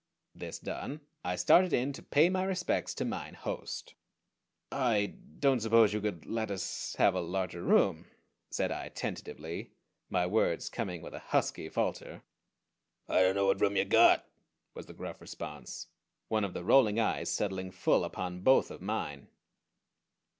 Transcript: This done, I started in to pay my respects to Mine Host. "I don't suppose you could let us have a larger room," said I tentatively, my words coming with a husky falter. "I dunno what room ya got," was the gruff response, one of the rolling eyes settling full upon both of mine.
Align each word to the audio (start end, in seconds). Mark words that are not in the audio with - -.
This 0.33 0.57
done, 0.57 1.01
I 1.23 1.35
started 1.35 1.73
in 1.73 1.93
to 1.93 2.01
pay 2.01 2.27
my 2.31 2.43
respects 2.43 2.95
to 2.95 3.05
Mine 3.05 3.35
Host. 3.35 3.93
"I 4.71 5.13
don't 5.37 5.59
suppose 5.59 5.93
you 5.93 6.01
could 6.01 6.25
let 6.25 6.49
us 6.49 6.95
have 6.95 7.13
a 7.13 7.21
larger 7.21 7.61
room," 7.61 8.07
said 8.49 8.71
I 8.71 8.89
tentatively, 8.89 9.73
my 10.09 10.25
words 10.25 10.69
coming 10.71 11.03
with 11.03 11.13
a 11.13 11.19
husky 11.19 11.69
falter. 11.69 12.23
"I 13.07 13.21
dunno 13.21 13.45
what 13.45 13.61
room 13.61 13.77
ya 13.77 13.83
got," 13.83 14.25
was 14.73 14.87
the 14.87 14.93
gruff 14.95 15.21
response, 15.21 15.85
one 16.29 16.43
of 16.43 16.55
the 16.55 16.63
rolling 16.63 16.99
eyes 16.99 17.29
settling 17.29 17.69
full 17.69 18.03
upon 18.03 18.41
both 18.41 18.71
of 18.71 18.81
mine. 18.81 19.27